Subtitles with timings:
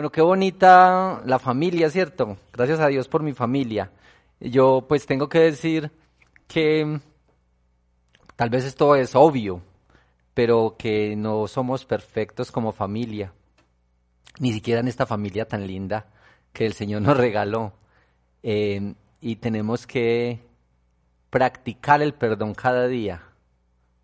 [0.00, 2.38] Bueno, qué bonita la familia, ¿cierto?
[2.54, 3.92] Gracias a Dios por mi familia.
[4.40, 5.90] Yo pues tengo que decir
[6.48, 7.00] que
[8.34, 9.60] tal vez esto es obvio,
[10.32, 13.34] pero que no somos perfectos como familia,
[14.38, 16.06] ni siquiera en esta familia tan linda
[16.54, 17.74] que el Señor nos regaló.
[18.42, 20.40] Eh, y tenemos que
[21.28, 23.22] practicar el perdón cada día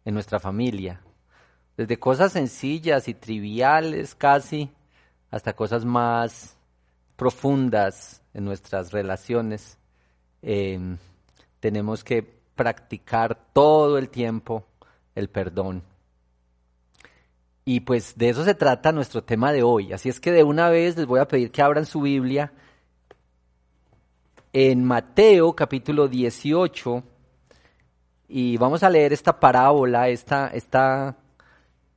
[0.04, 1.00] en nuestra familia,
[1.78, 4.75] desde cosas sencillas y triviales casi
[5.30, 6.56] hasta cosas más
[7.16, 9.78] profundas en nuestras relaciones.
[10.42, 10.98] Em,
[11.60, 12.22] tenemos que
[12.54, 14.64] practicar todo el tiempo
[15.14, 15.82] el perdón.
[17.64, 19.92] Y pues de eso se trata nuestro tema de hoy.
[19.92, 22.52] Así es que de una vez les voy a pedir que abran su Biblia
[24.52, 27.02] en Mateo capítulo 18
[28.28, 31.16] y vamos a leer esta parábola, esta, esta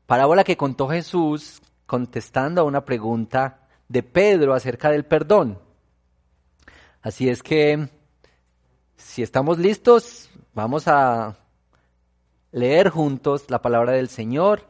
[0.05, 5.57] parábola que contó Jesús contestando a una pregunta de Pedro acerca del perdón.
[7.01, 7.89] Así es que,
[8.95, 11.35] si estamos listos, vamos a
[12.51, 14.69] leer juntos la palabra del Señor.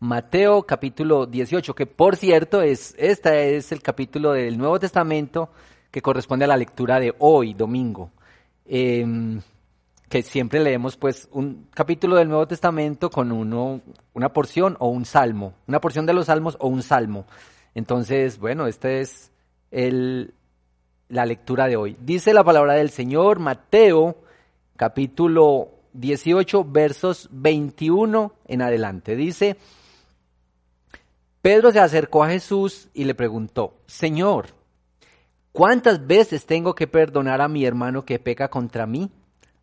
[0.00, 5.48] Mateo capítulo 18, que por cierto es, este es el capítulo del Nuevo Testamento
[5.90, 8.10] que corresponde a la lectura de hoy, domingo.
[8.66, 9.40] Em,
[10.08, 13.82] que siempre leemos pues un capítulo del Nuevo Testamento con uno,
[14.14, 17.26] una porción o un salmo, una porción de los salmos o un salmo.
[17.74, 19.30] Entonces, bueno, esta es
[19.70, 20.32] el,
[21.08, 21.96] la lectura de hoy.
[22.00, 24.16] Dice la palabra del Señor, Mateo,
[24.76, 29.14] capítulo 18, versos 21 en adelante.
[29.14, 29.58] Dice,
[31.42, 34.46] Pedro se acercó a Jesús y le preguntó, Señor,
[35.52, 39.10] ¿cuántas veces tengo que perdonar a mi hermano que peca contra mí?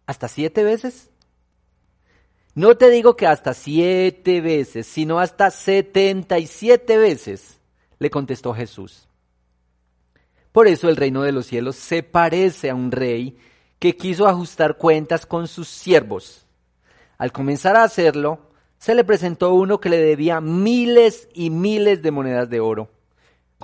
[0.05, 1.09] ¿Hasta siete veces?
[2.53, 7.59] No te digo que hasta siete veces, sino hasta setenta y siete veces,
[7.99, 9.07] le contestó Jesús.
[10.51, 13.37] Por eso el reino de los cielos se parece a un rey
[13.77, 16.45] que quiso ajustar cuentas con sus siervos.
[17.17, 22.11] Al comenzar a hacerlo, se le presentó uno que le debía miles y miles de
[22.11, 22.94] monedas de oro.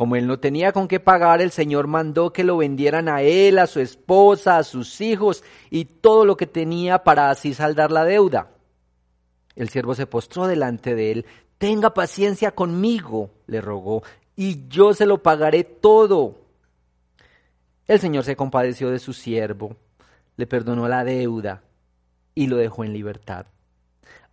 [0.01, 3.59] Como él no tenía con qué pagar, el Señor mandó que lo vendieran a él,
[3.59, 8.03] a su esposa, a sus hijos y todo lo que tenía para así saldar la
[8.03, 8.49] deuda.
[9.55, 11.25] El siervo se postró delante de él.
[11.59, 14.01] Tenga paciencia conmigo, le rogó,
[14.35, 16.35] y yo se lo pagaré todo.
[17.85, 19.77] El Señor se compadeció de su siervo,
[20.35, 21.61] le perdonó la deuda
[22.33, 23.45] y lo dejó en libertad.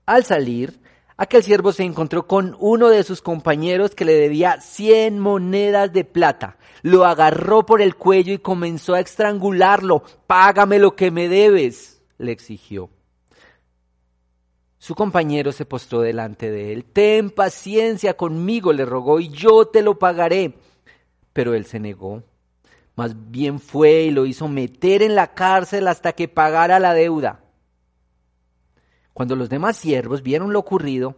[0.06, 0.80] Al salir,
[1.20, 6.04] Aquel siervo se encontró con uno de sus compañeros que le debía cien monedas de
[6.04, 6.58] plata.
[6.82, 10.04] Lo agarró por el cuello y comenzó a estrangularlo.
[10.28, 12.88] Págame lo que me debes, le exigió.
[14.78, 16.84] Su compañero se postró delante de él.
[16.84, 20.54] Ten paciencia conmigo, le rogó, y yo te lo pagaré.
[21.32, 22.22] Pero él se negó.
[22.94, 27.40] Más bien fue y lo hizo meter en la cárcel hasta que pagara la deuda.
[29.18, 31.16] Cuando los demás siervos vieron lo ocurrido,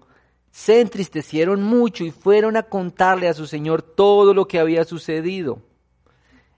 [0.50, 5.58] se entristecieron mucho y fueron a contarle a su señor todo lo que había sucedido.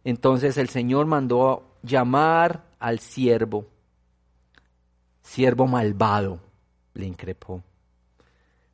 [0.04, 3.66] Entonces el señor mandó llamar al siervo.
[5.20, 6.38] Siervo malvado,
[6.94, 7.64] le increpó.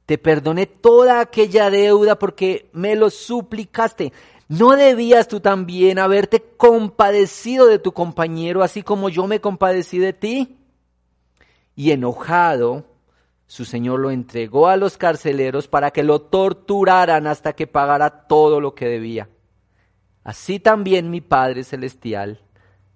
[0.05, 4.13] Te perdoné toda aquella deuda porque me lo suplicaste.
[4.47, 10.13] ¿No debías tú también haberte compadecido de tu compañero así como yo me compadecí de
[10.13, 10.58] ti?
[11.79, 12.87] Y enojado,
[13.47, 18.61] su señor lo entregó a los carceleros para que lo torturaran hasta que pagara todo
[18.61, 19.29] lo que debía.
[20.25, 22.41] Así también mi Padre Celestial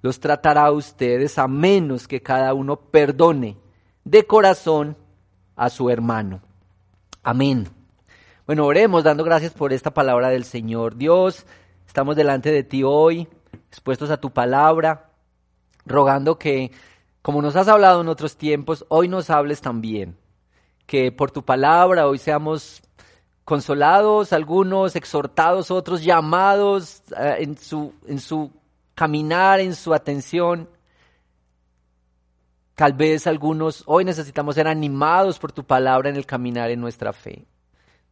[0.00, 3.56] los tratará a ustedes a menos que cada uno perdone
[4.02, 4.96] de corazón
[5.54, 6.42] a su hermano.
[7.22, 7.68] Amén.
[8.48, 10.96] Bueno, oremos dando gracias por esta palabra del Señor.
[10.96, 11.46] Dios,
[11.86, 13.28] estamos delante de ti hoy,
[13.68, 15.12] expuestos a tu palabra,
[15.86, 16.72] rogando que
[17.22, 20.18] como nos has hablado en otros tiempos, hoy nos hables también.
[20.86, 22.82] Que por tu palabra hoy seamos
[23.44, 28.50] consolados algunos, exhortados otros, llamados eh, en, su, en su
[28.94, 30.68] caminar, en su atención.
[32.74, 37.12] Tal vez algunos hoy necesitamos ser animados por tu palabra en el caminar en nuestra
[37.12, 37.46] fe.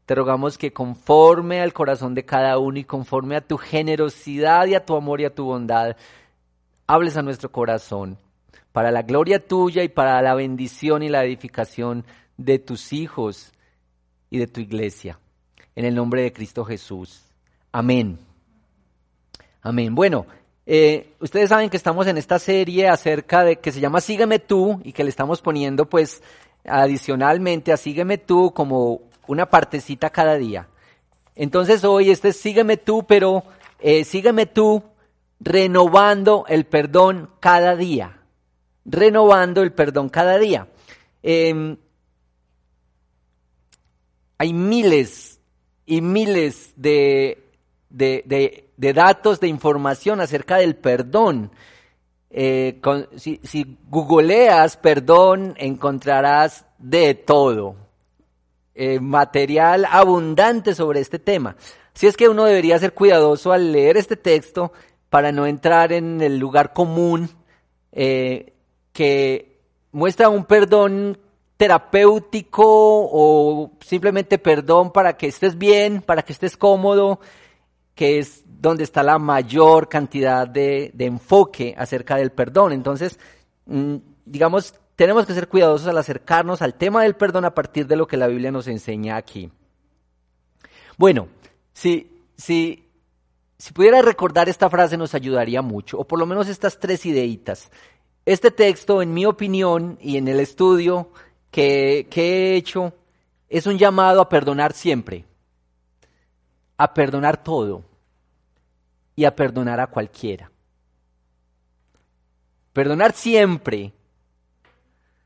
[0.07, 4.75] Te rogamos que conforme al corazón de cada uno y conforme a tu generosidad y
[4.75, 5.97] a tu amor y a tu bondad,
[6.87, 8.19] hables a nuestro corazón
[8.73, 12.05] para la gloria tuya y para la bendición y la edificación
[12.37, 13.53] de tus hijos
[14.31, 15.19] y de tu iglesia.
[15.75, 17.23] En el nombre de Cristo Jesús.
[17.73, 18.19] Amén.
[19.63, 19.95] Amén.
[19.95, 20.27] Bueno,
[20.67, 24.81] eh, ustedes saben que estamos en esta serie acerca de que se llama Sígueme tú
[24.85, 26.23] y que le estamos poniendo pues
[26.65, 30.69] adicionalmente a Sígueme tú como una partecita cada día.
[31.35, 33.43] Entonces hoy este es Sígueme tú, pero
[33.81, 34.83] eh, Sígueme tú
[35.41, 38.20] renovando el perdón cada día.
[38.85, 40.69] Renovando el perdón cada día.
[41.23, 41.77] Em,
[44.39, 45.39] hay miles
[45.85, 47.51] y miles de,
[47.91, 51.51] de, datos, de información acerca del perdón.
[52.31, 52.81] Eh,
[53.17, 57.77] si, googleas perdón, encontrarás de todo.
[58.75, 61.57] Eh, material abundante sobre este tema.
[61.93, 64.73] Si es que uno debería ser cuidadoso al leer este texto
[65.11, 67.29] para no entrar en el lugar común
[67.93, 68.55] eh,
[69.01, 69.57] que
[69.93, 71.17] muestra un perdón
[71.57, 77.19] terapéutico o simplemente perdón para que estés bien, para que estés cómodo,
[77.95, 82.75] que es donde está la mayor cantidad de, enfoque acerca del perdón.
[82.75, 83.19] Entonces,
[83.65, 87.97] mm, digamos, tenemos que ser cuidadosos al acercarnos al tema del perdón a partir de
[87.97, 89.51] lo que la Biblia nos enseña aquí.
[90.99, 91.29] Bueno,
[91.73, 92.87] si, si,
[93.57, 97.71] si pudiera recordar esta frase nos ayudaría mucho, o por lo menos estas tres ideitas.
[98.27, 101.11] Este texto, en mi opinión y en el estudio,
[101.51, 102.93] que, he hecho
[103.49, 105.25] es un llamado a perdonar siempre,
[106.77, 107.85] a perdonar todo
[109.17, 110.51] y a perdonar a cualquiera.
[112.73, 113.93] Perdonar siempre.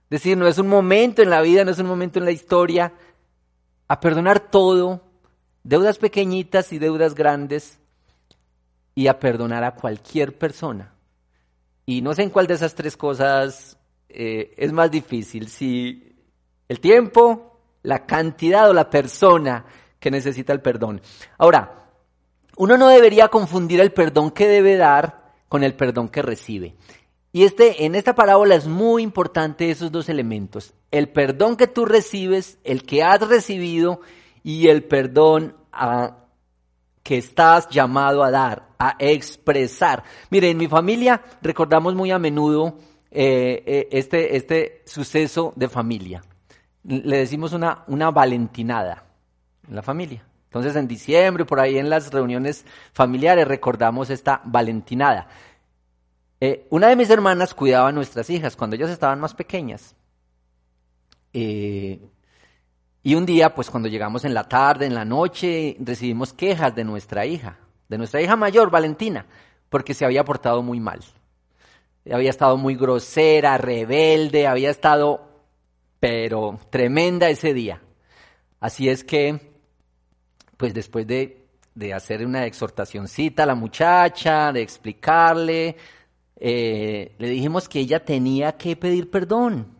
[0.04, 2.30] Es decir, no es un momento en la vida, no es un momento en la
[2.30, 2.94] historia.
[3.86, 5.02] A perdonar todo,
[5.62, 7.78] deudas pequeñitas y deudas grandes,
[8.94, 10.93] y a perdonar a cualquier persona.
[11.86, 13.78] Y no sé en cuál de esas tres cosas
[14.08, 16.14] eh, es más difícil, si
[16.68, 19.64] el tiempo, la cantidad o la persona
[19.98, 21.00] que necesita el perdón.
[21.38, 21.84] Ahora,
[22.56, 26.74] uno no debería confundir el perdón que debe dar con el perdón que recibe.
[27.32, 30.72] Y este, en esta parábola es muy importante esos dos elementos.
[30.92, 34.00] El perdón que tú recibes, el que has recibido
[34.44, 35.56] y el perdón
[37.04, 40.02] que estás llamado a dar, a expresar.
[40.30, 42.78] Mire, en mi familia recordamos muy a menudo
[43.12, 46.22] eh, eh, este, este suceso de familia
[46.84, 49.04] le decimos una, una valentinada
[49.66, 50.24] en la familia.
[50.46, 55.26] Entonces en diciembre, por ahí en las reuniones familiares, recordamos esta valentinada.
[56.40, 59.96] Eh, una de mis hermanas cuidaba a nuestras hijas cuando ellas estaban más pequeñas.
[63.06, 66.84] Y un día, pues cuando llegamos en la tarde, en la noche, recibimos quejas de
[66.84, 69.26] nuestra hija, de nuestra hija mayor, Valentina,
[69.68, 71.00] porque se había portado muy mal.
[72.10, 75.34] Había estado muy grosera, rebelde, había estado
[76.00, 77.82] pero tremenda ese día.
[78.58, 79.52] Así es que,
[80.56, 85.76] pues después de, de hacer una exhortacióncita a la muchacha, de explicarle,
[86.36, 89.73] eh, le dijimos que ella tenía que pedir perdón,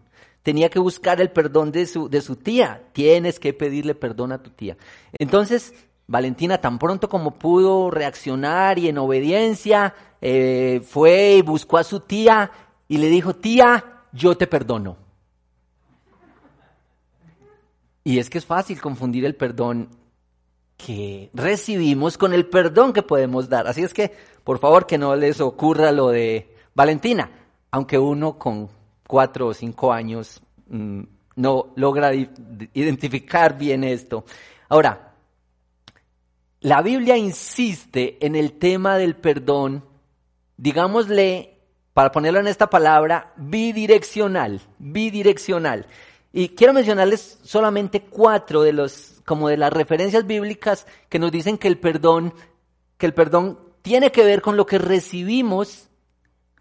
[0.45, 4.43] tenía que buscar el perdón de su, de su tía, tienes que pedirle perdón a
[4.43, 4.77] tu tía.
[5.19, 5.73] Entonces,
[6.07, 12.01] Valentina tan pronto como pudo reaccionar y en obediencia, eh, fue y buscó a su
[12.01, 12.53] tía
[12.87, 14.99] y le dijo, tía, yo te perdono.
[18.05, 19.89] Y es que es fácil confundir el perdón
[20.77, 23.67] que recibimos con el perdón que podemos dar.
[23.67, 24.13] Así es que,
[24.45, 27.31] por favor, que no les ocurra lo de Valentina,
[27.71, 28.69] aunque uno con
[29.07, 31.03] cuatro o cinco años mm,
[31.37, 34.25] no logra identificar bien esto.
[34.69, 35.15] Ahora,
[36.61, 39.85] la Biblia insiste en el tema del perdón,
[40.57, 41.59] digámosle,
[41.93, 45.87] para ponerlo en esta palabra, bidireccional, bidireccional.
[46.33, 51.59] Y quiero mencionarles solamente cuatro de los, como de las referencias bíblicas que nos dicen
[51.59, 52.35] que el perdón,
[52.99, 55.91] que el perdón tiene que ver con lo que recibimos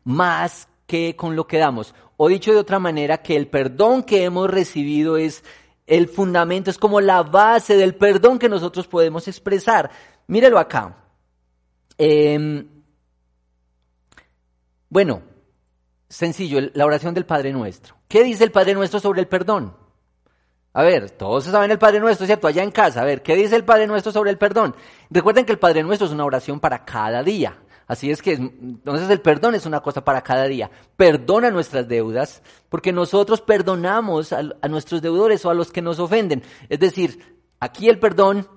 [0.04, 1.96] más que con lo que damos.
[2.18, 5.44] O dicho de otra manera, que el perdón que hemos recibido es
[5.88, 9.90] el fundamento, es como la base del perdón que nosotros podemos expresar.
[10.28, 10.98] Mírelo acá.
[11.98, 12.68] Em,
[14.90, 15.22] bueno,
[16.08, 17.96] sencillo, la oración del Padre Nuestro.
[18.08, 19.76] ¿Qué dice el Padre Nuestro sobre el perdón?
[20.76, 22.48] A ver, todos saben el Padre Nuestro, ¿cierto?
[22.48, 23.02] Allá en casa.
[23.02, 24.76] A ver, ¿qué dice el Padre Nuestro sobre el perdón?
[25.10, 27.58] Recuerden que el Padre Nuestro es una oración para cada día.
[27.88, 30.72] Así es que entonces el perdón es una cosa para cada día.
[30.96, 36.44] Perdona nuestras deudas, porque nosotros perdonamos a, nuestros deudores o a los que nos ofenden.
[36.70, 38.48] Es decir, aquí el perdón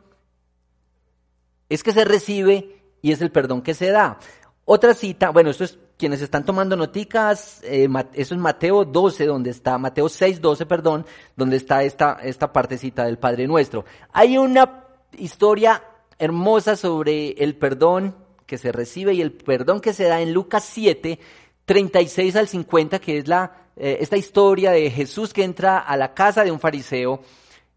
[1.68, 4.18] es que se recibe y es el perdón que se da.
[4.64, 9.50] Otra cita, bueno, esto es quienes están tomando noticas, eh, eso es Mateo 12, donde
[9.50, 11.06] está, Mateo 6, 12, perdón,
[11.36, 13.84] donde está esta, esta partecita del Padre Nuestro.
[14.12, 14.84] Hay una
[15.16, 15.82] historia
[16.18, 20.64] hermosa sobre el perdón que se recibe y el perdón que se da en Lucas
[20.72, 21.18] 7,
[21.64, 26.14] 36 al 50, que es la, eh, esta historia de Jesús que entra a la
[26.14, 27.20] casa de un fariseo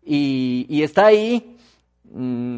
[0.03, 1.57] y, y está ahí,
[2.05, 2.57] mm,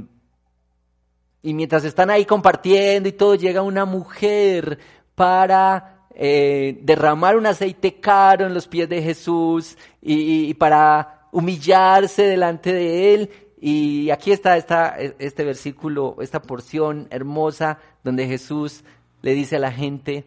[1.43, 4.77] y mientras están ahí compartiendo y todo, llega una mujer
[5.15, 12.73] para eh, derramar un aceite caro en los pies de Jesús y, para humillarse delante
[12.73, 13.29] de él.
[13.63, 18.83] Y aquí está este versículo, esta porción hermosa donde Jesús
[19.21, 20.25] le dice a la gente,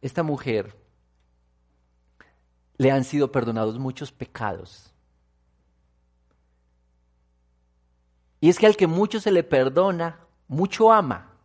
[0.00, 0.74] esta mujer
[2.78, 4.92] le han sido perdonados muchos pecados.
[8.40, 11.36] Y es que al que mucho se le perdona, mucho ama,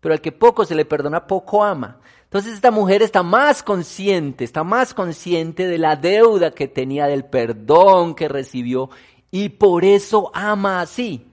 [0.00, 2.00] pero al que poco se le perdona, poco ama.
[2.24, 7.24] Entonces esta mujer está más consciente, está más consciente de la deuda que tenía, del
[7.24, 8.90] perdón que recibió
[9.30, 11.26] y por eso ama así.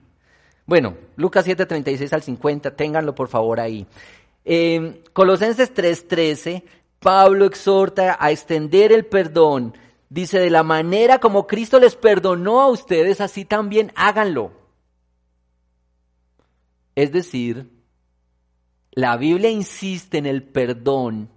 [0.66, 3.86] Bueno, Lucas 7, 36 al 50, ténganlo por favor ahí.
[4.44, 6.64] Eh, Colosenses 3:13,
[7.00, 9.74] Pablo exhorta a extender el perdón.
[10.10, 14.52] Dice, de la manera como Cristo les perdonó a ustedes, así también háganlo.
[16.94, 17.70] Es decir,
[18.90, 21.28] la Biblia insiste en el perdón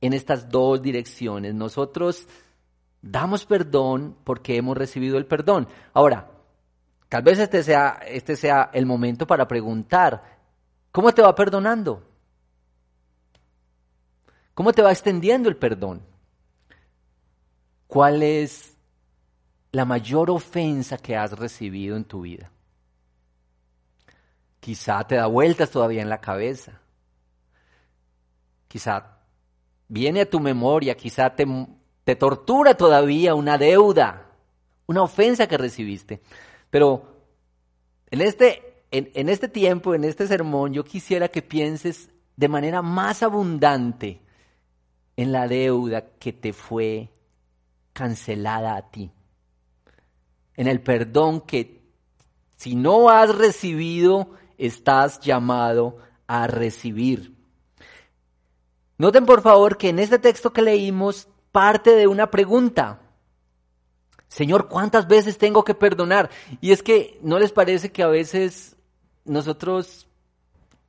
[0.00, 1.54] en estas dos direcciones.
[1.54, 2.26] Nosotros
[3.02, 5.68] damos perdón porque hemos recibido el perdón.
[5.92, 6.30] Ahora,
[7.08, 10.38] tal vez este sea, este sea el momento para preguntar,
[10.92, 12.02] ¿cómo te va perdonando?
[14.54, 16.02] ¿Cómo te va extendiendo el perdón?
[17.86, 18.76] ¿Cuál es
[19.70, 22.50] la mayor ofensa que has recibido en tu vida?
[24.60, 26.80] Quizá te da vueltas todavía en la cabeza.
[28.66, 29.18] Quizá
[29.88, 31.46] viene a tu memoria, quizá te,
[32.06, 34.30] te tortura todavía una deuda,
[34.86, 36.20] una ofensa que recibiste.
[36.70, 37.16] Pero
[38.12, 42.80] en este, en, en este tiempo, en este sermón, yo quisiera que pienses de manera
[42.80, 44.20] más abundante
[45.16, 47.08] en la deuda que te fue
[47.92, 49.10] cancelada a ti,
[50.54, 51.82] en el perdón que
[52.54, 55.98] si no has recibido, estás llamado
[56.28, 57.34] a recibir.
[58.96, 63.00] Noten por favor que en este texto que leímos parte de una pregunta.
[64.28, 66.28] Señor, ¿cuántas veces tengo que perdonar?
[66.60, 68.76] Y es que no les parece que a veces
[69.24, 70.06] nosotros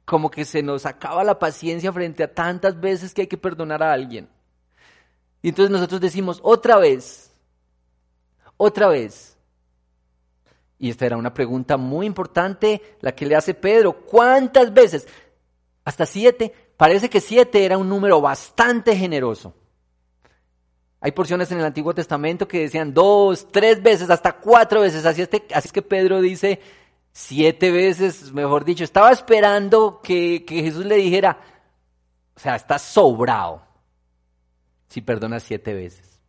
[0.03, 3.81] como que se nos acaba la paciencia frente a tantas veces que hay que perdonar
[3.81, 4.27] a alguien.
[5.41, 7.31] Y entonces nosotros decimos, otra vez,
[8.57, 9.37] otra vez.
[10.79, 14.01] Y esta era una pregunta muy importante, la que le hace Pedro.
[14.01, 15.07] ¿Cuántas veces?
[15.85, 19.53] Hasta siete parece que siete era un número bastante generoso.
[20.99, 25.05] Hay porciones en el Antiguo Testamento que decían dos, tres veces, hasta cuatro veces.
[25.05, 26.59] Así es, que Pedro dice
[27.11, 28.83] siete veces, mejor dicho.
[28.83, 31.39] Estaba esperando que, que Jesús le dijera,
[32.35, 33.61] o sea, está sobrado
[34.87, 36.19] si perdona siete veces.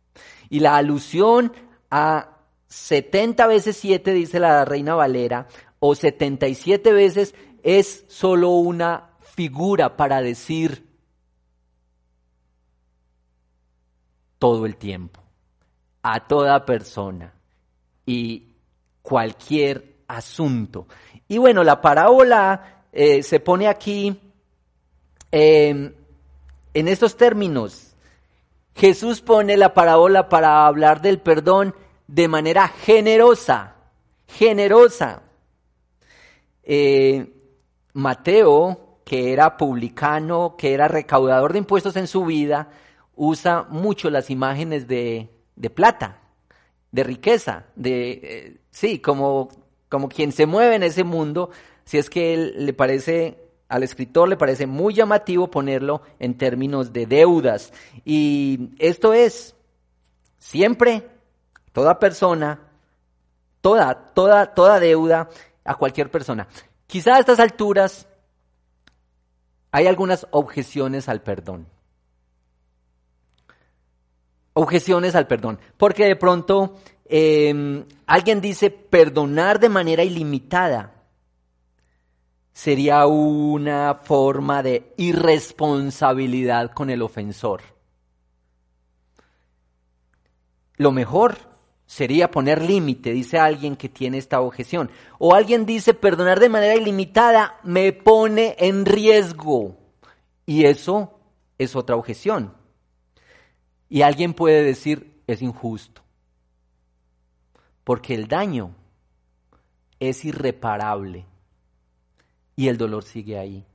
[0.49, 1.53] Y la alusión
[1.89, 5.47] a 70 veces siete, dice la Reina Valera,
[5.79, 7.33] o 77 veces,
[7.63, 10.88] es solo una figura para decir
[14.39, 15.21] todo el tiempo,
[16.01, 17.33] a toda persona
[18.05, 18.47] y
[19.01, 20.87] cualquier asunto.
[21.27, 24.19] Y bueno, la parábola eh, se pone aquí
[25.31, 25.93] em,
[26.73, 27.95] en estos términos.
[28.75, 31.75] Jesús pone la parábola para hablar del perdón
[32.07, 33.75] de manera generosa,
[34.27, 35.21] generosa.
[36.63, 37.35] Eh,
[37.93, 42.69] Mateo que era publicano, que era recaudador de impuestos en su vida,
[43.19, 45.29] usa mucho las imágenes de,
[45.75, 46.19] plata,
[46.91, 49.49] de riqueza, de, eh, sí, como,
[49.89, 51.51] como quien se mueve en ese mundo,
[51.83, 56.93] si es que él le parece, al escritor le parece muy llamativo ponerlo en términos
[56.93, 57.73] de deudas.
[58.05, 59.53] Y esto es,
[60.37, 61.05] siempre,
[61.73, 62.61] toda persona,
[63.59, 65.29] toda, toda, toda deuda
[65.65, 66.47] a cualquier persona.
[66.87, 68.07] Quizá a estas alturas
[69.71, 71.67] hay algunas objeciones al perdón.
[74.59, 76.75] Objeciones al perdón, porque de pronto
[77.05, 80.93] em, alguien dice perdonar de manera ilimitada
[82.51, 87.61] sería una forma de irresponsabilidad con el ofensor.
[90.75, 91.37] Lo mejor
[91.85, 94.91] sería poner límite, dice alguien que tiene esta objeción.
[95.19, 99.77] O alguien dice perdonar de manera ilimitada me pone en riesgo.
[100.45, 101.19] Y eso
[101.57, 102.58] es otra objeción.
[103.89, 106.01] Y alguien puede decir es injusto.
[107.83, 108.75] Porque el daño
[109.99, 111.25] es irreparable
[112.55, 113.65] y el dolor sigue ahí.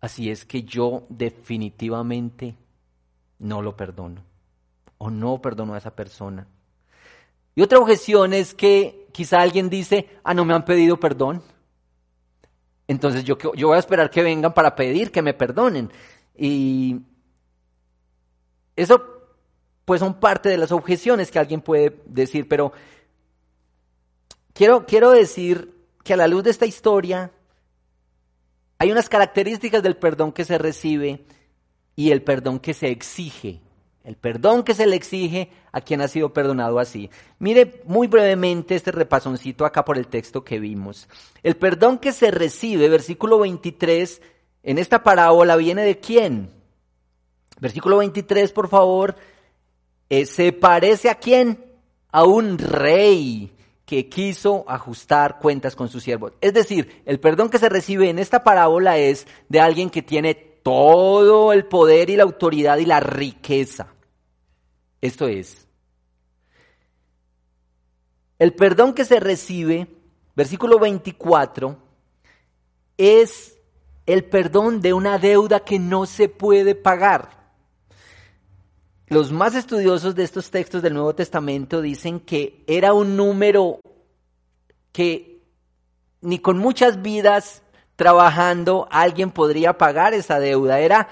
[0.00, 2.56] Así es que yo definitivamente
[3.38, 4.22] no lo perdono
[4.98, 6.46] o no perdono a esa persona.
[7.54, 11.42] Y otra objeción es que quizá alguien dice, ah, no me han pedido perdón.
[12.88, 15.90] Entonces yo, yo voy a esperar que vengan para pedir que me perdonen.
[16.36, 17.00] Y
[18.76, 19.14] eso
[19.84, 22.72] pues son parte de las objeciones que alguien puede decir, pero
[24.52, 27.30] quiero, quiero decir que a la luz de esta historia
[28.78, 31.24] hay unas características del perdón que se recibe
[31.96, 33.60] y el perdón que se exige.
[34.04, 37.08] El perdón que se le exige a quien ha sido perdonado así.
[37.38, 41.08] Mire muy brevemente este repasoncito acá por el texto que vimos.
[41.42, 44.20] El perdón que se recibe, versículo 23,
[44.62, 46.50] en esta parábola viene de quién?
[47.60, 49.16] Versículo 23, por favor,
[50.08, 51.64] eh, se parece a quién?
[52.10, 53.52] A un rey
[53.84, 56.32] que quiso ajustar cuentas con sus siervos.
[56.40, 60.34] Es decir, el perdón que se recibe en esta parábola es de alguien que tiene
[60.34, 63.88] todo el poder y la autoridad y la riqueza.
[65.00, 65.68] Esto es,
[68.38, 69.86] el perdón que se recibe,
[70.34, 71.76] versículo 24,
[72.96, 73.58] es
[74.06, 77.43] el perdón de una deuda que no se puede pagar.
[79.06, 83.80] Los más estudiosos de estos textos del Nuevo Testamento dicen que era un número
[84.92, 85.42] que
[86.22, 87.62] ni con muchas vidas
[87.96, 90.80] trabajando alguien podría pagar esa deuda.
[90.80, 91.08] Era,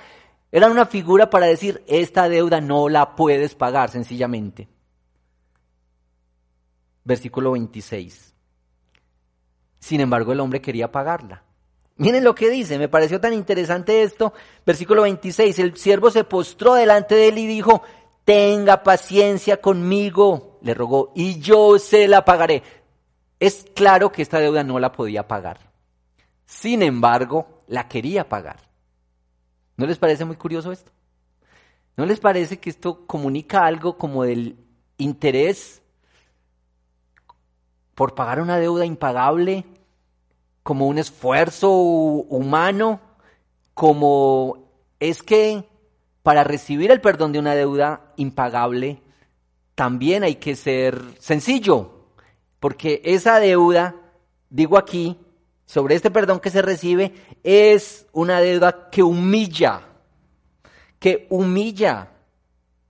[0.50, 4.68] era una figura para decir, esta deuda no la puedes pagar sencillamente.
[7.04, 8.34] Versículo 26.
[9.80, 11.42] Sin embargo, el hombre quería pagarla.
[11.96, 14.32] Miren lo que dice, me pareció tan interesante esto.
[14.64, 17.82] Versículo 26, el siervo se postró delante de él y dijo,
[18.24, 22.62] tenga paciencia conmigo, le rogó, y yo se la pagaré.
[23.38, 25.58] Es claro que esta deuda no la podía pagar.
[26.46, 28.60] Sin embargo, la quería pagar.
[29.76, 30.92] ¿No les parece muy curioso esto?
[31.96, 34.56] ¿No les parece que esto comunica algo como del
[34.96, 35.82] interés
[37.94, 39.64] por pagar una deuda impagable
[40.62, 43.00] como un esfuerzo humano,
[43.74, 44.68] como
[45.00, 45.68] es que
[46.22, 49.02] para recibir el perdón de una deuda impagable,
[49.74, 52.06] también hay que ser sencillo,
[52.60, 53.96] porque esa deuda,
[54.50, 55.18] digo aquí,
[55.66, 59.88] sobre este perdón que se recibe, es una deuda que humilla,
[60.98, 62.10] que humilla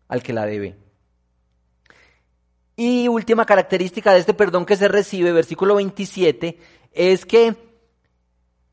[0.09, 0.77] al que la debe.
[2.77, 6.59] Y última característica de este perdón que se recibe, versículo 27,
[6.93, 7.57] es que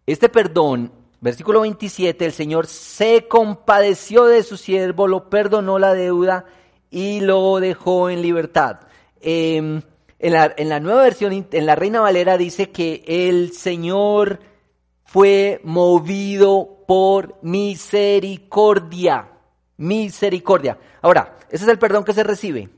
[0.05, 6.45] este perdón, versículo 27, el Señor se compadeció de su siervo, lo perdonó la deuda
[6.89, 8.79] y lo dejó en libertad.
[9.21, 9.81] Em,
[10.17, 14.39] en, la, en la nueva versión, en la Reina Valera dice que el Señor
[15.03, 19.29] fue movido por misericordia.
[19.77, 20.77] Misericordia.
[21.01, 22.69] Ahora, ese es el perdón que se recibe.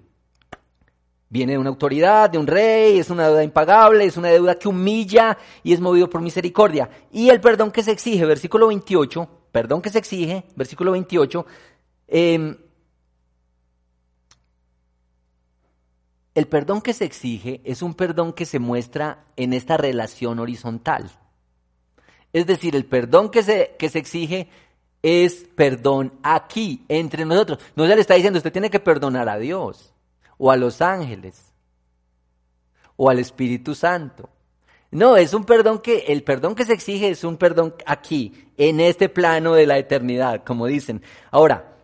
[1.32, 4.68] Viene de una autoridad, de un rey, es una deuda impagable, es una deuda que
[4.68, 6.90] humilla y es movido por misericordia.
[7.10, 11.46] Y el perdón que se exige, versículo 28, perdón que se exige, versículo 28,
[12.10, 12.58] em,
[16.36, 21.12] el perdón que se exige es un perdón que se muestra en esta relación horizontal.
[22.34, 24.50] Es decir, el perdón que se, que se exige
[25.02, 27.60] es perdón aquí, entre nosotros.
[27.78, 29.91] No se le está diciendo, usted tiene que perdonar a Dios
[30.44, 31.54] o a los ángeles
[32.96, 34.28] o al Espíritu Santo.
[34.90, 38.80] No, es un perdón que, el perdón que se exige es un perdón aquí, en
[38.80, 41.04] este plano de la eternidad, como dicen.
[41.30, 41.76] Ahora,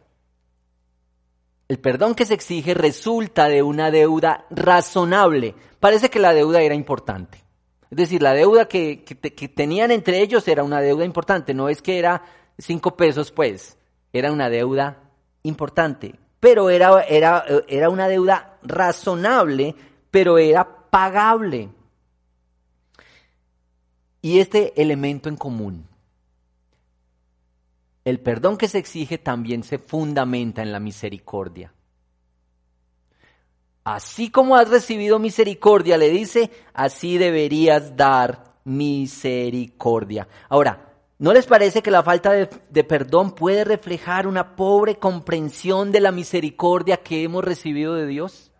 [1.67, 5.53] el perdón que se exige resulta de una deuda razonable.
[5.79, 7.43] Parece que la deuda era importante.
[7.91, 11.53] Es decir, la deuda que, que tenían entre ellos era una deuda importante.
[11.53, 12.23] No es que era
[12.57, 13.77] cinco pesos, pues.
[14.11, 15.11] Era una deuda
[15.43, 19.75] importante pero era, era, era una deuda razonable,
[20.11, 21.69] pero era pagable.
[24.21, 25.87] Y este elemento en común,
[28.03, 31.73] el perdón que se exige también se fundamenta en la misericordia.
[33.83, 40.27] Así como has recibido misericordia, le dice, así deberías dar misericordia.
[40.49, 40.86] Ahora,
[41.19, 46.11] ¿no les parece que la falta de, perdón puede reflejar una pobre comprensión de la
[46.11, 48.51] misericordia que hemos recibido de Dios?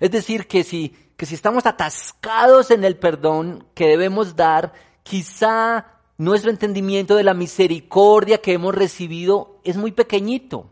[0.00, 4.72] Es decir, que si, que si estamos atascados en el perdón que debemos dar,
[5.02, 10.70] quizá nuestro entendimiento de la misericordia que hemos recibido es muy pequeñito.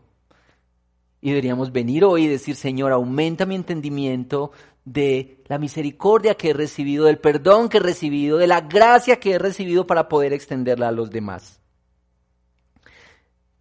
[1.21, 4.51] Y deberíamos venir hoy y decir, Señor, aumenta mi entendimiento
[4.85, 9.33] de la misericordia que he recibido, del perdón que he recibido, de la gracia que
[9.33, 11.59] he recibido para poder extenderla a los demás.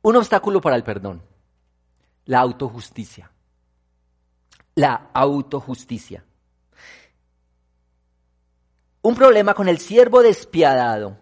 [0.03, 1.23] Un obstáculo para el perdón,
[2.25, 3.31] la autojusticia.
[4.75, 6.25] La autojusticia.
[9.03, 11.19] Un problema con el siervo despiadado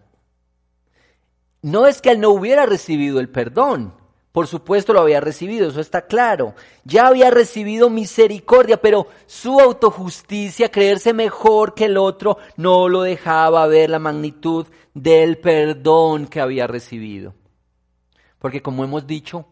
[1.61, 3.98] no es que él no hubiera recibido el perdón,
[4.39, 6.55] por supuesto lo había recibido, eso está claro.
[6.85, 13.67] Ya había recibido misericordia, pero su autojusticia, creerse mejor que el otro, no lo dejaba
[13.67, 17.33] ver la magnitud del perdón que había recibido.
[18.39, 19.45] Porque como hemos dicho,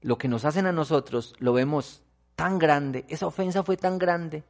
[0.00, 2.02] lo que nos hacen a nosotros lo vemos
[2.36, 4.44] tan grande, esa ofensa fue tan grande.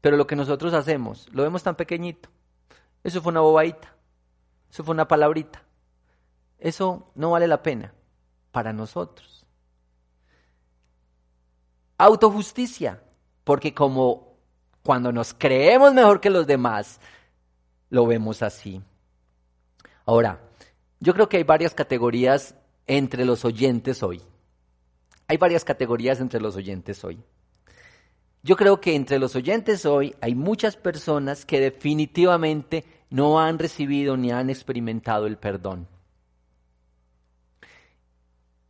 [0.00, 2.28] Pero lo que nosotros hacemos, lo vemos tan pequeñito.
[3.02, 3.92] Eso fue una bobadita.
[4.70, 5.64] Eso fue una palabrita.
[6.58, 7.94] Eso no vale la pena
[8.50, 9.46] para nosotros.
[11.96, 13.02] Autojusticia,
[13.44, 14.36] porque como
[14.82, 17.00] cuando nos creemos mejor que los demás,
[17.90, 18.80] lo vemos así.
[20.04, 20.40] Ahora,
[21.00, 22.54] yo creo que hay varias categorías
[22.86, 24.22] entre los oyentes hoy.
[25.26, 27.22] Hay varias categorías entre los oyentes hoy.
[28.42, 34.16] Yo creo que entre los oyentes hoy hay muchas personas que definitivamente no han recibido
[34.16, 35.86] ni han experimentado el perdón.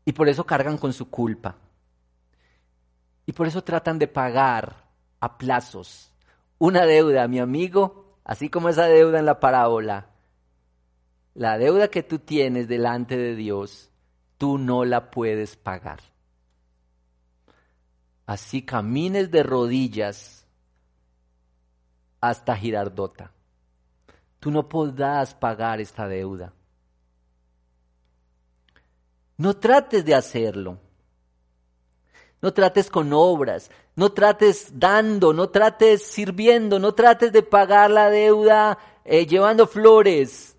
[0.09, 1.59] Y por eso cargan con su culpa.
[3.27, 4.89] Y por eso tratan de pagar
[5.21, 6.15] a plazos
[6.57, 10.07] una deuda, mi amigo, así como esa deuda en la parábola.
[11.35, 13.91] La deuda que tú tienes delante de Dios,
[14.39, 16.01] tú no la puedes pagar.
[18.25, 20.47] Así camines de rodillas
[22.23, 23.33] hasta Girardota.
[24.41, 26.55] Tú no podrás pagar esta deuda.
[29.39, 30.79] No trates de hacerlo.
[32.43, 38.11] No trates con obras, no trates dando, no trates sirviendo, no trates de pagar la
[38.11, 40.57] deuda eh, llevando flores.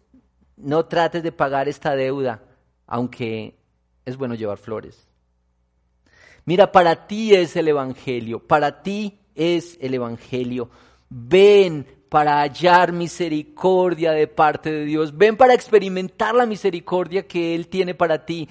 [0.57, 2.43] No trates de pagar esta deuda,
[2.85, 3.57] aunque
[4.05, 5.07] es bueno llevar flores.
[6.43, 10.69] Mira, para ti es el Evangelio, para ti es el Evangelio.
[11.09, 15.15] Ven, para hallar misericordia de parte de Dios.
[15.15, 18.49] Ven para experimentar la misericordia que Él tiene para ti.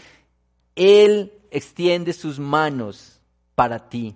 [0.78, 3.20] Él extiende sus manos
[3.56, 4.14] para ti.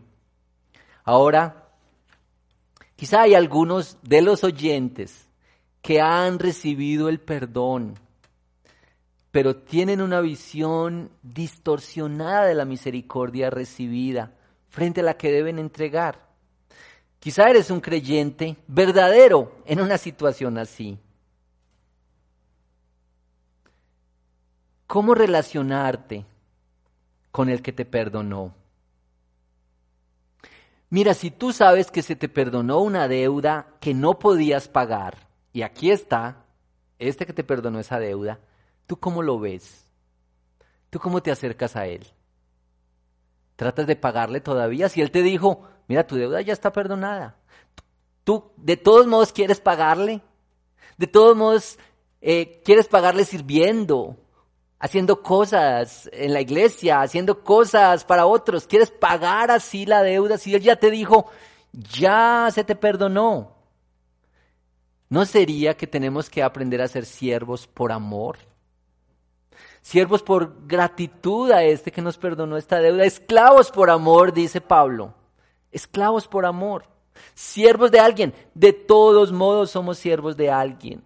[1.02, 1.70] Ahora,
[2.94, 5.26] quizá hay algunos de los oyentes
[5.82, 7.94] que han recibido el perdón,
[9.32, 14.32] pero tienen una visión distorsionada de la misericordia recibida
[14.68, 16.28] frente a la que deben entregar.
[17.18, 20.96] Quizá eres un creyente verdadero en una situación así.
[24.86, 26.26] ¿Cómo relacionarte
[27.32, 28.54] con el que te perdonó?
[30.90, 35.62] Mira, si tú sabes que se te perdonó una deuda que no podías pagar, y
[35.62, 36.44] aquí está,
[36.98, 38.38] este que te perdonó esa deuda,
[38.86, 39.86] ¿tú cómo lo ves?
[40.90, 42.06] ¿Tú cómo te acercas a él?
[43.56, 44.90] ¿Tratas de pagarle todavía?
[44.90, 47.36] Si él te dijo, mira, tu deuda ya está perdonada.
[48.24, 50.20] Tú de todos modos quieres pagarle.
[50.98, 51.78] De todos modos
[52.20, 54.18] eh, quieres pagarle sirviendo,
[54.82, 58.66] haciendo cosas en la iglesia, haciendo cosas para otros.
[58.66, 60.36] Quieres pagar así la deuda.
[60.36, 61.30] Si él ya te dijo,
[61.72, 63.56] ya se te perdonó.
[65.08, 68.36] ¿No sería que tenemos que aprender a ser siervos por amor?
[69.80, 73.04] Siervos por gratitud a este que nos perdonó esta deuda.
[73.04, 75.14] Esclavos por amor, dice Pablo
[75.72, 76.84] esclavos por amor,
[77.34, 78.34] siervos de alguien.
[78.54, 81.02] De todos modos somos siervos de alguien.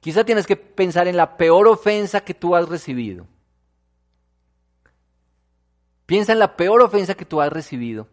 [0.00, 3.26] Quizá tienes que pensar en la peor ofensa que tú has recibido.
[6.06, 8.08] Piensa en la peor ofensa que tú has recibido.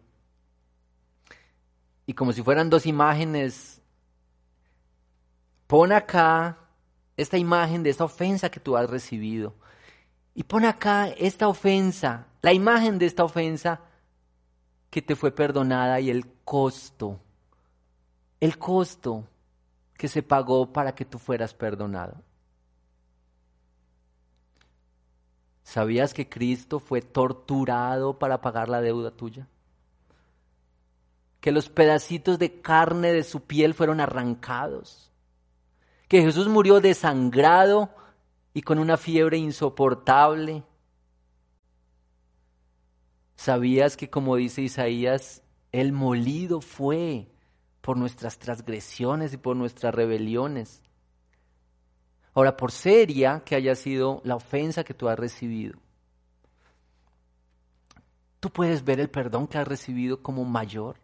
[2.06, 3.80] Y como si fueran dos imágenes,
[5.66, 6.58] pon acá
[7.16, 9.54] esta imagen de esta ofensa que tú has recibido.
[10.34, 13.80] Y pon acá esta ofensa la imagen de esta ofensa
[14.90, 17.18] que te fue perdonada y el costo,
[18.40, 19.24] el costo
[19.98, 22.22] que se pagó para que tú fueras perdonado.
[25.64, 29.48] ¿Sabías que Cristo fue torturado para pagar la deuda tuya?
[31.40, 35.10] Que los pedacitos de carne de su piel fueron arrancados.
[36.06, 37.90] Que Jesús murió desangrado
[38.54, 40.62] y con una fiebre insoportable.
[43.34, 47.28] ¿Sabías que, como dice Isaías, el molido fue
[47.80, 50.82] por nuestras transgresiones y por nuestras rebeliones?
[52.34, 55.78] Ahora, por seria que haya sido la ofensa que tú has recibido,
[58.40, 61.00] tú puedes ver el perdón que has recibido como mayor.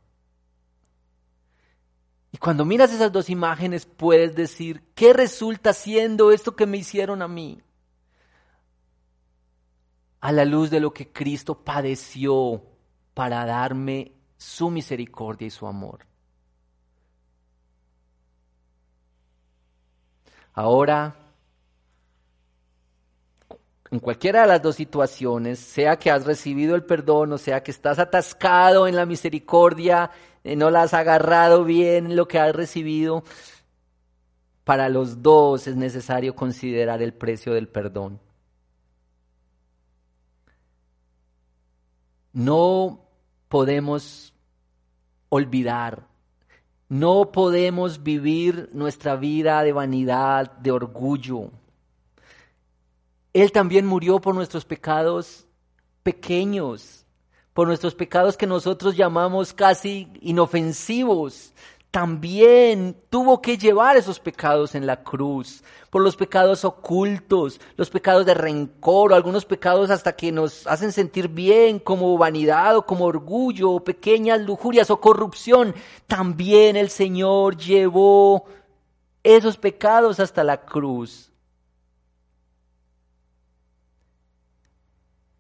[2.31, 7.23] Y cuando miras esas dos imágenes puedes decir, ¿qué resulta siendo esto que me hicieron
[7.23, 7.63] a mí?
[10.21, 12.63] A la luz de lo que Cristo padeció
[13.15, 16.07] para darme su misericordia y su amor.
[20.55, 21.15] Ahora
[23.95, 27.71] en cualquiera de las dos situaciones, sea que has recibido el perdón o sea que
[27.71, 30.11] estás atascado en la misericordia,
[30.43, 33.23] eh, no la has agarrado bien lo que has recibido,
[34.65, 38.21] para los dos es necesario considerar el precio del perdón.
[42.33, 43.07] No
[43.49, 44.35] podemos
[45.29, 46.09] olvidar,
[46.89, 51.51] no podemos vivir nuestra vida de vanidad, de orgullo,
[53.35, 55.45] él también murió por nuestros pecados
[56.05, 57.05] pequeños,
[57.53, 61.53] por nuestros pecados que nosotros llamamos casi inofensivos.
[61.95, 68.27] También tuvo que llevar esos pecados en la cruz, por los pecados ocultos, los pecados
[68.27, 73.79] de rencor, algunos pecados hasta que nos hacen sentir bien, como vanidad o como orgullo,
[73.79, 75.73] pequeñas lujurias o corrupción.
[76.09, 78.47] También el Señor llevó
[79.23, 81.31] esos pecados hasta la cruz.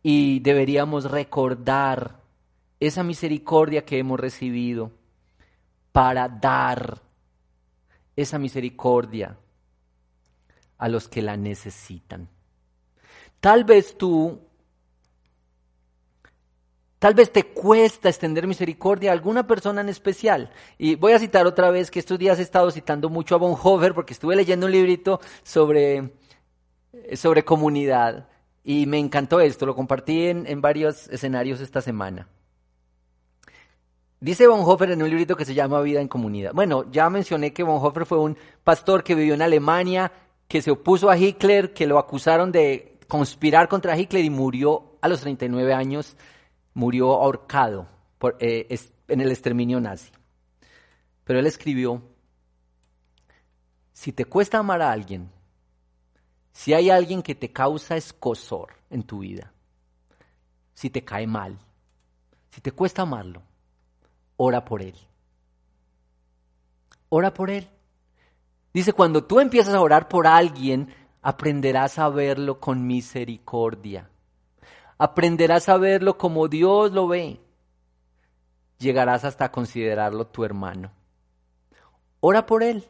[0.06, 2.20] y deberíamos recordar
[2.78, 4.92] esa misericordia que hemos recibido
[5.94, 7.00] para dar
[8.16, 9.38] esa misericordia
[10.76, 12.28] a los que la necesitan.
[13.38, 14.40] Tal vez tú,
[16.98, 20.50] tal vez te cuesta extender misericordia a alguna persona en especial.
[20.78, 23.94] Y voy a citar otra vez que estos días he estado citando mucho a Bonhoeffer
[23.94, 26.11] porque estuve leyendo un librito sobre,
[27.12, 28.26] sobre comunidad.
[28.64, 32.26] Y me encantó esto, lo compartí en, varios escenarios esta semana.
[34.24, 36.54] Dice Bonhoeffer en un librito que se llama Vida en Comunidad.
[36.54, 40.10] Bueno, ya mencioné que Bonhoeffer fue un pastor que vivió en Alemania,
[40.48, 45.08] que se opuso a Hitler, que lo acusaron de conspirar contra Hitler y murió a
[45.08, 46.16] los 39 años,
[46.72, 48.66] murió ahorcado por, eh,
[49.08, 50.10] en el exterminio nazi.
[51.24, 52.00] Pero él escribió,
[53.92, 55.30] si te cuesta amar a alguien,
[56.50, 59.52] si hay alguien que te causa escosor en tu vida,
[60.72, 61.58] si te cae mal,
[62.48, 63.42] si te cuesta amarlo,
[64.44, 64.94] ora por él.
[67.09, 67.68] Ora por él.
[68.72, 74.11] Dice, cuando tú empiezas a orar por alguien, aprenderás a verlo con misericordia.
[74.98, 77.40] Aprenderás a verlo como Dios lo ve.
[78.78, 80.92] Llegarás hasta considerarlo tu hermano.
[82.20, 82.85] Ora por él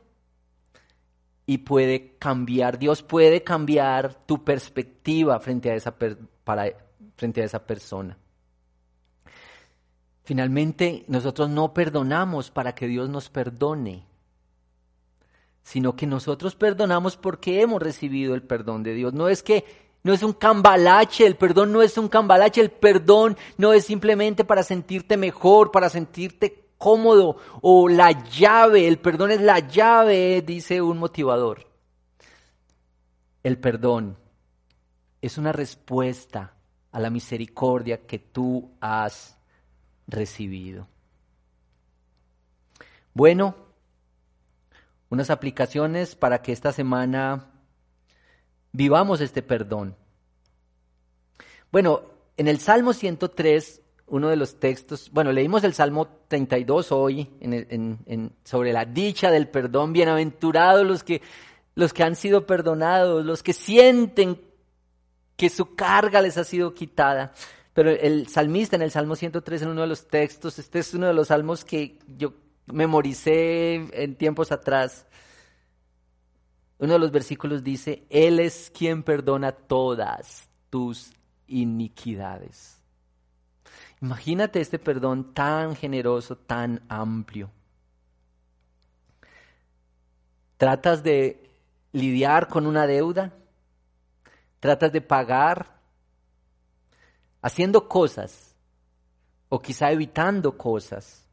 [1.46, 5.94] y puede cambiar, Dios puede cambiar tu perspectiva frente a esa,
[6.44, 6.66] para,
[7.16, 8.16] frente a esa persona.
[10.24, 14.06] Finalmente, nosotros no perdonamos para que Dios nos perdone,
[15.62, 19.12] sino que nosotros perdonamos porque hemos recibido el perdón de Dios.
[19.12, 19.64] No es que
[20.02, 24.44] no es un cambalache, el perdón no es un cambalache, el perdón no es simplemente
[24.44, 30.80] para sentirte mejor, para sentirte cómodo o la llave, el perdón es la llave, dice
[30.80, 31.66] un motivador.
[33.42, 34.16] El perdón
[35.20, 36.54] es una respuesta
[36.92, 39.33] a la misericordia que tú has
[40.06, 40.88] recibido.
[43.12, 43.54] Bueno,
[45.10, 47.50] unas aplicaciones para que esta semana
[48.72, 49.96] vivamos este perdón.
[51.70, 52.02] Bueno,
[52.36, 57.30] en el Salmo 103 uno de los textos, bueno, leímos el Salmo 32 hoy
[58.44, 61.22] sobre la dicha del perdón, bienaventurados los que,
[61.74, 64.40] los que han sido perdonados, los que sienten
[65.36, 67.32] que su carga les ha sido quitada.
[67.74, 71.08] Pero el salmista en el Salmo 103, en uno de los textos, este es uno
[71.08, 72.32] de los salmos que yo
[72.66, 75.06] memoricé en tiempos atrás.
[76.78, 81.10] Uno de los versículos dice, Él es quien perdona todas tus
[81.48, 82.80] iniquidades.
[84.00, 87.50] Imagínate este perdón tan generoso, tan amplio.
[90.58, 91.50] Tratas de
[91.90, 93.32] lidiar con una deuda,
[94.60, 95.74] tratas de pagar
[97.44, 98.56] haciendo cosas
[99.50, 101.28] o quizá evitando cosas.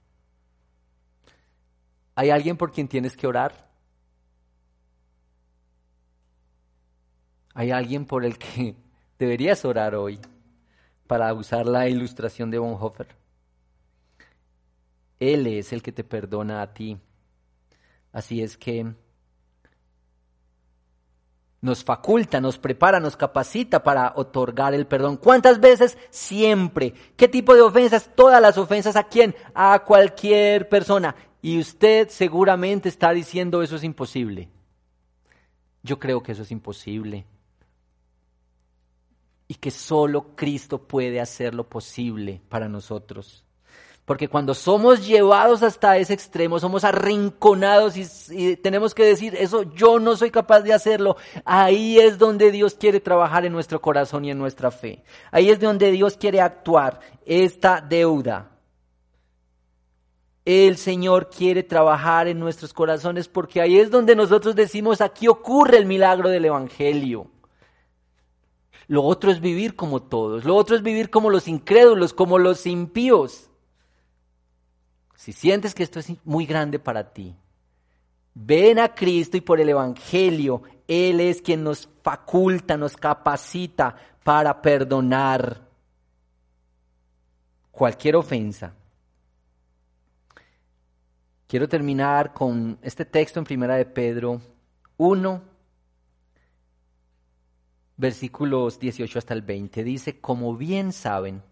[2.15, 3.71] ¿Hay alguien por quien tienes que orar?
[7.53, 8.75] ¿Hay alguien por el que
[9.19, 10.19] deberías orar hoy
[11.07, 13.07] para usar la ilustración de Bonhoeffer?
[15.17, 16.99] Él es el que te perdona a ti.
[18.11, 18.93] Así es que
[21.61, 25.17] nos faculta, nos prepara, nos capacita para otorgar el perdón.
[25.17, 25.97] ¿Cuántas veces?
[26.09, 26.93] Siempre.
[27.15, 28.09] ¿Qué tipo de ofensas?
[28.15, 29.35] Todas las ofensas a quién?
[29.53, 31.15] A cualquier persona.
[31.41, 34.49] Y usted seguramente está diciendo eso es imposible.
[35.83, 37.25] Yo creo que eso es imposible.
[39.47, 43.45] Y que solo Cristo puede hacerlo posible para nosotros.
[44.11, 50.01] Porque cuando somos llevados hasta ese extremo, somos arrinconados y, tenemos que decir, eso yo
[50.01, 51.15] no soy capaz de hacerlo.
[51.45, 55.01] Ahí es donde Dios quiere trabajar en nuestro corazón y en nuestra fe.
[55.31, 58.51] Ahí es donde Dios quiere actuar esta deuda.
[60.43, 65.77] El Señor quiere trabajar en nuestros corazones porque ahí es donde nosotros decimos, aquí ocurre
[65.77, 67.27] el milagro del Evangelio.
[68.89, 72.65] Lo otro es vivir como todos, lo otro es vivir como los incrédulos, como los
[72.67, 73.47] impíos.
[75.21, 77.35] Si sientes que esto es muy grande para ti,
[78.33, 84.59] ven a Cristo y por el Evangelio, Él es quien nos faculta, nos capacita para
[84.59, 85.61] perdonar
[87.69, 88.73] cualquier ofensa.
[91.45, 94.41] Quiero terminar con este texto en Primera de Pedro
[94.97, 95.41] 1,
[97.95, 99.83] versículos 18 hasta el 20.
[99.83, 101.43] Dice, como bien saben,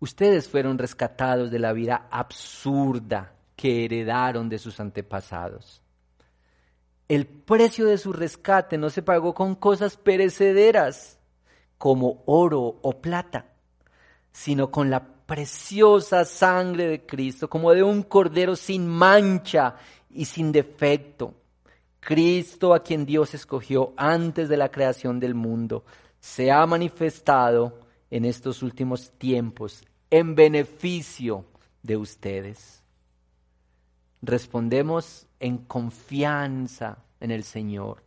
[0.00, 5.82] Ustedes fueron rescatados de la vida absurda que heredaron de sus antepasados.
[7.08, 11.18] El precio de su rescate no se pagó con cosas perecederas
[11.78, 13.46] como oro o plata,
[14.32, 19.76] sino con la preciosa sangre de Cristo, como de un cordero sin mancha
[20.10, 21.34] y sin defecto.
[22.00, 25.84] Cristo, a quien Dios escogió antes de la creación del mundo,
[26.20, 27.83] se ha manifestado
[28.14, 31.44] en estos últimos tiempos en beneficio
[31.82, 32.80] de ustedes.
[34.22, 38.04] Respondemos en confianza en el Señor.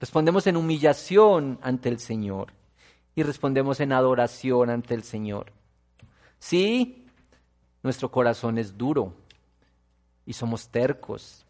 [0.00, 2.54] Respondemos en humillación ante el Señor.
[3.14, 5.52] Y respondemos en adoración ante el Señor.
[6.38, 7.04] Sí,
[7.82, 9.12] nuestro corazón es duro
[10.24, 11.44] y somos tercos.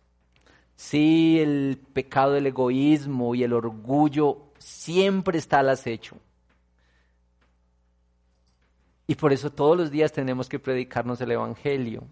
[0.74, 6.16] Sí, el pecado del egoísmo y el orgullo siempre está al acecho.
[9.06, 12.04] Y por eso todos los días tenemos que predicarnos el Evangelio.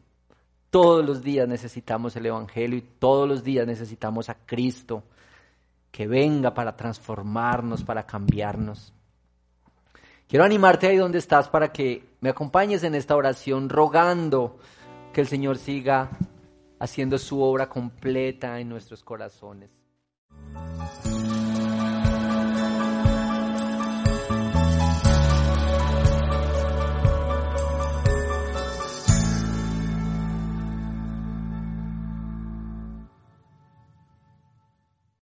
[0.71, 5.05] Todos los días necesitamos el Evangelio y todos los días necesitamos a Cristo
[5.91, 8.93] que venga para transformarnos, para cambiarnos.
[10.27, 14.59] Quiero animarte ahí donde estás para que me acompañes en esta oración rogando
[15.13, 16.09] que el Señor siga
[16.79, 19.71] haciendo su obra completa en nuestros corazones.